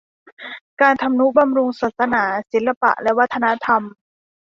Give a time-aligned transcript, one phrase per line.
[0.81, 3.81] การทำนุบำรุงศาสนา ศิลปะและวัฒนธรรม